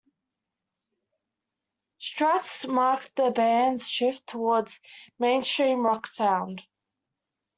"Strast" 1.99 2.67
marked 2.67 3.15
the 3.17 3.29
band's 3.29 3.87
shift 3.87 4.25
towards 4.25 4.79
mainstream 5.19 5.85
rock 5.85 6.07
sound. 6.07 6.63